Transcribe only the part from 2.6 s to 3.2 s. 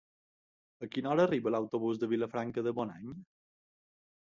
de Bonany?